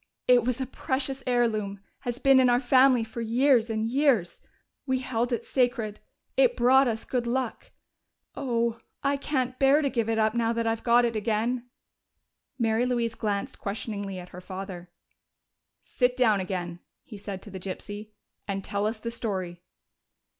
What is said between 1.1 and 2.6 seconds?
heirloom has been in our